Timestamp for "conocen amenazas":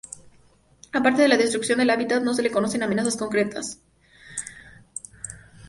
2.49-3.17